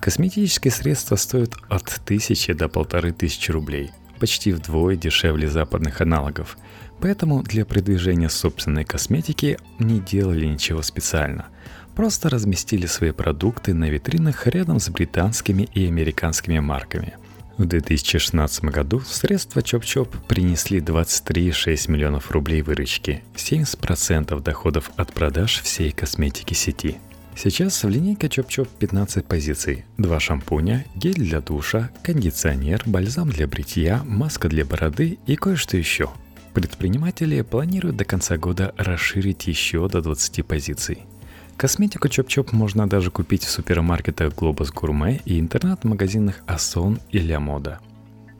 Косметические 0.00 0.72
средства 0.72 1.16
стоят 1.16 1.54
от 1.68 1.84
тысячи 2.04 2.52
до 2.52 2.68
полторы 2.68 3.12
тысячи 3.12 3.50
рублей, 3.52 3.92
почти 4.18 4.52
вдвое 4.52 4.96
дешевле 4.96 5.48
западных 5.48 6.00
аналогов. 6.00 6.58
Поэтому 7.00 7.42
для 7.42 7.64
продвижения 7.64 8.28
собственной 8.28 8.84
косметики 8.84 9.58
не 9.78 10.00
делали 10.00 10.46
ничего 10.46 10.82
специально. 10.82 11.46
Просто 11.94 12.28
разместили 12.28 12.86
свои 12.86 13.12
продукты 13.12 13.72
на 13.72 13.88
витринах 13.88 14.46
рядом 14.48 14.80
с 14.80 14.88
британскими 14.90 15.68
и 15.72 15.86
американскими 15.86 16.58
марками– 16.58 17.14
в 17.58 17.64
2016 17.64 18.64
году 18.64 19.00
средства 19.00 19.60
Чоп-Чоп 19.60 20.08
принесли 20.28 20.80
23,6 20.80 21.90
миллионов 21.90 22.30
рублей 22.30 22.62
выручки, 22.62 23.22
70% 23.34 24.40
доходов 24.40 24.90
от 24.96 25.12
продаж 25.12 25.62
всей 25.62 25.90
косметики 25.90 26.54
сети. 26.54 26.98
Сейчас 27.34 27.82
в 27.82 27.88
линейке 27.88 28.28
Чоп-Чоп 28.28 28.68
15 28.78 29.26
позиций. 29.26 29.84
Два 29.98 30.20
шампуня, 30.20 30.84
гель 30.94 31.14
для 31.14 31.40
душа, 31.40 31.90
кондиционер, 32.02 32.82
бальзам 32.86 33.30
для 33.30 33.46
бритья, 33.46 34.02
маска 34.04 34.48
для 34.48 34.64
бороды 34.64 35.18
и 35.26 35.36
кое-что 35.36 35.76
еще. 35.76 36.10
Предприниматели 36.54 37.42
планируют 37.42 37.96
до 37.96 38.04
конца 38.04 38.38
года 38.38 38.74
расширить 38.78 39.46
еще 39.46 39.86
до 39.88 40.00
20 40.00 40.46
позиций– 40.46 41.00
Косметику 41.56 42.08
Чоп-Чоп 42.08 42.52
можно 42.52 42.86
даже 42.86 43.10
купить 43.10 43.42
в 43.42 43.50
супермаркетах 43.50 44.34
Globus 44.34 44.74
Gourmet 44.74 45.22
и 45.24 45.40
интернет-магазинах 45.40 46.42
Асон 46.46 47.00
и 47.10 47.18
Ля 47.18 47.40
Мода. 47.40 47.78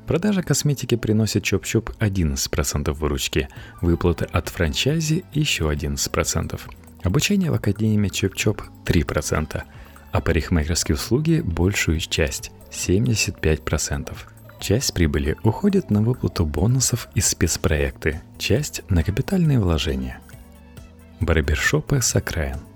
Продажа 0.07 0.43
косметики 0.43 0.97
приносит 0.97 1.43
Чоп-Чоп 1.43 1.97
11% 1.99 2.93
выручки, 2.93 3.49
выплаты 3.81 4.27
от 4.27 4.51
франчайзи 4.51 5.25
еще 5.33 5.71
11%. 5.71 6.61
Обучение 7.05 7.51
в 7.51 7.55
Академии 7.55 8.11
Чоп-Чоп 8.11 8.63
3%, 8.85 9.63
а 10.13 10.21
парикмахерские 10.21 10.97
услуги 10.97 11.41
большую 11.41 12.01
часть– 12.01 12.53
75%. 12.71 14.13
Часть 14.61 14.93
прибыли 14.93 15.37
уходит 15.43 15.91
на 15.91 16.03
выплату 16.03 16.45
бонусов 16.45 17.09
и 17.15 17.21
спецпроекты, 17.23 18.21
часть– 18.37 18.83
на 18.91 19.03
капитальные 19.03 19.59
вложения. 19.59 20.21
Барбершопы 21.21 22.03
с 22.03 22.15
окраин– 22.15 22.59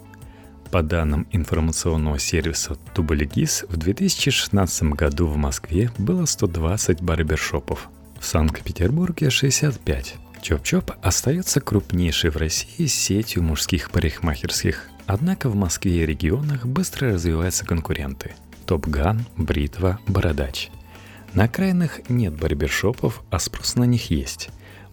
по 0.71 0.83
данным 0.83 1.27
информационного 1.33 2.19
сервиса 2.19 2.77
Тубалигис, 2.95 3.65
в 3.69 3.77
2016 3.77 4.83
году 4.95 5.27
в 5.27 5.37
Москве 5.37 5.91
было 5.99 6.27
120 6.27 7.03
барбершопов, 7.03 7.89
в 8.19 8.25
Санкт-Петербурге 8.25 9.31
65. 9.31 10.15
Чоп-Чоп 10.43 10.93
остается 11.03 11.61
крупнейшей 11.61 12.31
в 12.31 12.37
России 12.37 12.87
сетью 12.87 13.43
мужских 13.43 13.91
парикмахерских, 13.91 14.89
однако 15.07 15.49
в 15.49 15.55
Москве 15.55 16.03
и 16.03 16.07
регионах 16.07 16.67
быстро 16.67 17.13
развиваются 17.13 17.67
конкуренты– 17.67 18.35
Топган, 18.67 19.27
Бритва, 19.37 19.99
Бородач. 20.07 20.71
На 21.35 21.45
окраинах 21.45 22.09
нет 22.09 22.35
барбершопов, 22.35 23.23
а 23.31 23.39
спрос 23.39 23.77
на 23.77 23.85
них 23.85 24.11
есть. 24.11 24.51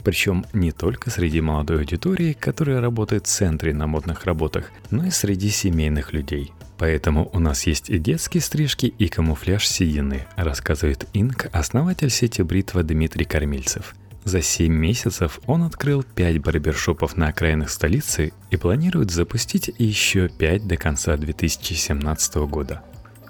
Причем 0.07 0.45
не 0.53 0.71
только 0.71 1.09
среди 1.09 1.41
молодой 1.41 1.79
аудитории, 1.79 2.31
которая 2.31 2.79
работает 2.79 3.25
в 3.25 3.29
центре 3.29 3.73
на 3.73 3.87
модных 3.87 4.23
работах, 4.23 4.71
но 4.89 5.05
и 5.05 5.09
среди 5.09 5.49
семейных 5.49 6.13
людей. 6.13 6.53
Поэтому 6.77 7.29
у 7.33 7.39
нас 7.39 7.67
есть 7.67 7.89
и 7.89 7.97
детские 7.97 8.39
стрижки, 8.39 8.85
и 8.85 9.09
камуфляж 9.09 9.67
седины, 9.67 10.25
рассказывает 10.37 11.09
Инк, 11.11 11.49
основатель 11.51 12.09
сети 12.09 12.41
бритва 12.41 12.83
Дмитрий 12.83 13.25
Кормильцев. 13.25 13.95
За 14.23 14.41
7 14.41 14.71
месяцев 14.71 15.41
он 15.45 15.63
открыл 15.63 16.03
5 16.03 16.37
барбершопов 16.37 17.17
на 17.17 17.27
окраинах 17.27 17.69
столицы 17.69 18.31
и 18.49 18.55
планирует 18.55 19.11
запустить 19.11 19.69
еще 19.77 20.29
5 20.29 20.67
до 20.67 20.77
конца 20.77 21.17
2017 21.17 22.35
года. 22.47 22.81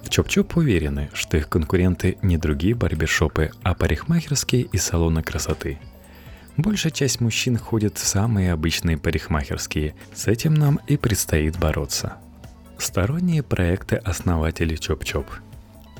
Чоп-Чоп 0.08 0.56
уверены, 0.56 1.10
что 1.12 1.38
их 1.38 1.48
конкуренты 1.48 2.18
не 2.22 2.38
другие 2.38 2.76
барбершопы, 2.76 3.50
а 3.64 3.74
парикмахерские 3.74 4.62
и 4.62 4.78
салоны 4.78 5.24
красоты– 5.24 5.80
Большая 6.58 6.90
часть 6.90 7.20
мужчин 7.20 7.56
ходит 7.56 7.98
в 7.98 8.04
самые 8.04 8.52
обычные 8.52 8.98
парикмахерские. 8.98 9.94
С 10.12 10.26
этим 10.26 10.54
нам 10.54 10.80
и 10.88 10.96
предстоит 10.96 11.56
бороться. 11.56 12.14
Сторонние 12.78 13.44
проекты 13.44 13.94
основателей 13.94 14.74
Чоп-Чоп. 14.74 15.26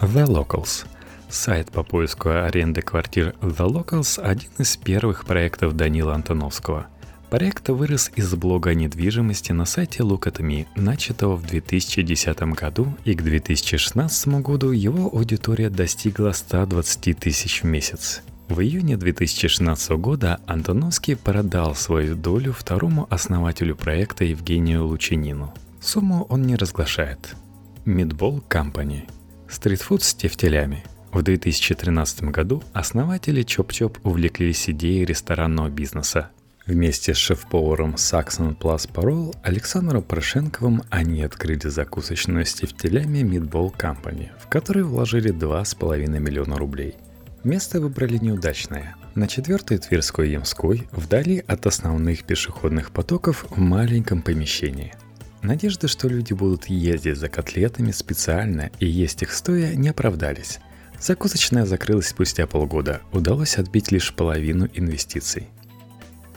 The 0.00 0.26
Locals. 0.26 0.84
Сайт 1.28 1.70
по 1.70 1.84
поиску 1.84 2.30
аренды 2.30 2.82
квартир 2.82 3.36
The 3.40 3.68
Locals– 3.68 4.20
один 4.22 4.50
из 4.58 4.76
первых 4.76 5.26
проектов 5.26 5.76
Данила 5.76 6.16
Антоновского. 6.16 6.88
Проект 7.30 7.68
вырос 7.68 8.10
из 8.16 8.34
блога 8.34 8.70
о 8.70 8.74
недвижимости 8.74 9.52
на 9.52 9.64
сайте 9.64 10.02
Look 10.02 10.66
начатого 10.74 11.36
в 11.36 11.46
2010 11.46 12.40
году, 12.54 12.96
и 13.04 13.14
к 13.14 13.22
2016 13.22 14.26
году 14.42 14.72
его 14.72 15.06
аудитория 15.06 15.70
достигла 15.70 16.32
120 16.32 17.16
тысяч 17.16 17.62
в 17.62 17.66
месяц. 17.66 18.22
В 18.48 18.60
июне 18.60 18.96
2016 18.96 19.90
года 19.90 20.40
Антоновский 20.46 21.16
продал 21.16 21.74
свою 21.74 22.16
долю 22.16 22.54
второму 22.54 23.06
основателю 23.10 23.76
проекта 23.76 24.24
Евгению 24.24 24.86
Лучинину. 24.86 25.52
Сумму 25.82 26.24
он 26.30 26.42
не 26.42 26.56
разглашает. 26.56 27.36
Meatball 27.84 28.42
Company. 28.48 29.02
Стритфуд 29.50 30.02
с 30.02 30.14
тефтелями. 30.14 30.82
В 31.12 31.22
2013 31.22 32.24
году 32.24 32.62
основатели 32.72 33.42
Чоп-Чоп 33.42 33.98
увлеклись 34.02 34.70
идеей 34.70 35.04
ресторанного 35.04 35.68
бизнеса. 35.68 36.30
Вместе 36.66 37.12
с 37.12 37.18
шеф-поваром 37.18 37.96
Saxon 37.96 38.56
Plus 38.56 38.90
Parole 38.90 39.36
Александром 39.42 40.02
Порошенковым 40.02 40.84
они 40.88 41.22
открыли 41.22 41.68
закусочную 41.68 42.46
с 42.46 42.54
тефтелями 42.54 43.18
Meatball 43.18 43.76
Company, 43.76 44.30
в 44.40 44.48
которой 44.48 44.84
вложили 44.84 45.34
2,5 45.34 46.18
миллиона 46.18 46.56
рублей– 46.56 46.94
Место 47.48 47.80
выбрали 47.80 48.18
неудачное. 48.18 48.94
На 49.14 49.26
4 49.26 49.78
Тверской 49.78 50.32
Ямской, 50.32 50.86
вдали 50.92 51.42
от 51.46 51.64
основных 51.64 52.24
пешеходных 52.24 52.90
потоков 52.90 53.46
в 53.48 53.58
маленьком 53.58 54.20
помещении. 54.20 54.92
Надежды, 55.40 55.88
что 55.88 56.08
люди 56.08 56.34
будут 56.34 56.66
ездить 56.66 57.16
за 57.16 57.30
котлетами 57.30 57.90
специально 57.90 58.70
и 58.80 58.86
есть 58.86 59.22
их 59.22 59.32
стоя, 59.32 59.74
не 59.76 59.88
оправдались. 59.88 60.58
Закусочная 61.00 61.64
закрылась 61.64 62.08
спустя 62.08 62.46
полгода, 62.46 63.00
удалось 63.12 63.56
отбить 63.56 63.92
лишь 63.92 64.12
половину 64.12 64.68
инвестиций. 64.74 65.48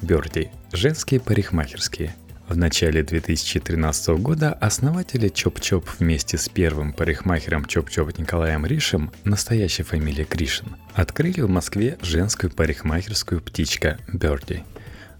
Берди– 0.02 0.50
женские 0.71 1.19
парикмахерские– 1.19 2.15
в 2.51 2.57
начале 2.57 3.01
2013 3.01 4.09
года 4.19 4.51
основатели 4.51 5.29
Чоп-Чоп 5.29 5.85
вместе 5.99 6.37
с 6.37 6.49
первым 6.49 6.91
парикмахером 6.91 7.63
Чоп-Чоп 7.63 8.19
Николаем 8.19 8.65
Ришем, 8.65 9.09
настоящей 9.23 9.83
фамилией 9.83 10.25
Кришин, 10.25 10.75
открыли 10.93 11.39
в 11.39 11.49
Москве 11.49 11.97
женскую 12.01 12.51
парикмахерскую 12.51 13.39
«Птичка» 13.39 13.99
Берди. 14.11 14.63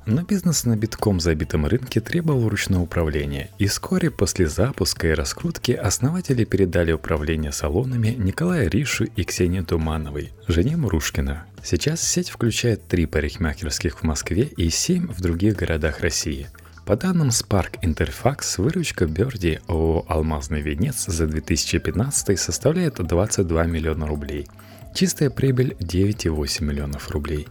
Но 0.05 0.23
бизнес 0.23 0.65
на 0.65 0.75
битком 0.75 1.21
забитом 1.21 1.67
рынке 1.67 2.01
требовал 2.01 2.49
ручного 2.49 2.81
управления, 2.81 3.49
и 3.59 3.67
вскоре 3.67 4.11
после 4.11 4.47
запуска 4.47 5.07
и 5.07 5.13
раскрутки 5.13 5.71
основатели 5.71 6.43
передали 6.43 6.91
управление 6.91 7.53
салонами 7.53 8.09
Николаю 8.09 8.69
Ришу 8.69 9.05
и 9.05 9.23
Ксении 9.23 9.61
Тумановой, 9.61 10.33
жене 10.49 10.75
Мурушкина. 10.75 11.45
Сейчас 11.63 12.01
сеть 12.01 12.29
включает 12.29 12.87
три 12.87 13.05
парикмахерских 13.05 13.99
в 13.99 14.03
Москве 14.03 14.43
и 14.57 14.69
семь 14.69 15.07
в 15.07 15.21
других 15.21 15.55
городах 15.55 16.01
России– 16.01 16.49
по 16.91 16.97
данным 16.97 17.30
Spark 17.30 17.80
Interfax, 17.84 18.62
выручка 18.62 19.06
Берди 19.06 19.62
ООО 19.67 20.04
«Алмазный 20.10 20.60
венец» 20.60 21.06
за 21.06 21.25
2015 21.25 22.38
составляет 22.38 22.95
22 22.95 23.63
миллиона 23.63 24.06
рублей. 24.06 24.45
Чистая 24.93 25.30
прибыль 25.30 25.77
9,8 25.80 26.65
миллионов 26.65 27.10
рублей. 27.12 27.47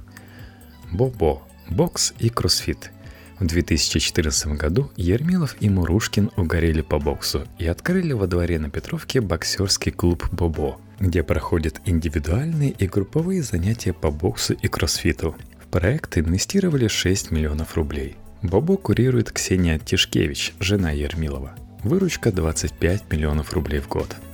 Бобо, 0.92 1.40
бокс 1.70 2.12
и 2.18 2.28
кроссфит. 2.28 2.90
В 3.38 3.46
2014 3.46 4.58
году 4.58 4.90
Ермилов 4.96 5.56
и 5.60 5.70
Мурушкин 5.70 6.30
угорели 6.36 6.82
по 6.82 6.98
боксу 6.98 7.48
и 7.58 7.66
открыли 7.66 8.12
во 8.12 8.26
дворе 8.26 8.58
на 8.58 8.68
Петровке 8.68 9.22
боксерский 9.22 9.90
клуб 9.90 10.28
«Бобо», 10.32 10.78
где 10.98 11.22
проходят 11.22 11.80
индивидуальные 11.86 12.72
и 12.72 12.86
групповые 12.86 13.42
занятия 13.42 13.94
по 13.94 14.10
боксу 14.10 14.52
и 14.52 14.68
кроссфиту. 14.68 15.34
В 15.64 15.68
проект 15.68 16.18
инвестировали 16.18 16.88
6 16.88 17.30
миллионов 17.30 17.74
рублей– 17.78 18.18
Бобо 18.42 18.76
курирует 18.76 19.30
Ксения 19.32 19.78
Тишкевич, 19.78 20.54
жена 20.60 20.90
Ермилова. 20.90 21.52
Выручка 21.84 22.32
25 22.32 23.10
миллионов 23.10 23.52
рублей 23.52 23.80
в 23.80 23.88
год– 23.88 24.16